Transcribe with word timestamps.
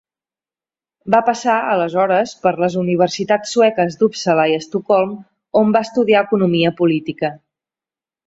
Va 1.15 1.17
passar, 1.25 1.57
aleshores, 1.73 2.31
per 2.45 2.53
les 2.63 2.77
universitats 2.85 3.53
sueques 3.57 3.99
d'Uppsala 3.99 4.47
i 4.53 4.57
Estocolm, 4.61 5.13
on 5.63 5.71
va 5.77 5.85
estudiar 5.89 6.23
Economia 6.29 6.75
política. 6.83 7.31